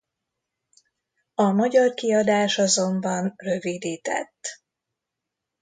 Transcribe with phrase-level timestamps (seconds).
[1.35, 4.61] A magyar kiadás azonban rövidített.